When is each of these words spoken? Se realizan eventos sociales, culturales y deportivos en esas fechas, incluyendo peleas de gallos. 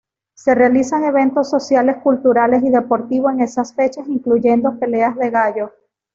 Se 0.33 0.55
realizan 0.55 1.03
eventos 1.03 1.47
sociales, 1.51 1.97
culturales 2.01 2.63
y 2.63 2.71
deportivos 2.71 3.33
en 3.33 3.41
esas 3.41 3.75
fechas, 3.75 4.07
incluyendo 4.07 4.79
peleas 4.79 5.15
de 5.15 5.29
gallos. 5.29 5.69